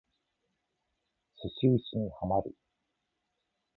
[1.35, 2.55] 寿司打にハマる